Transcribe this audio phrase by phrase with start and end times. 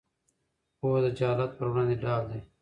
[0.79, 2.39] پوهه د جهالت پر وړاندې ډال دی.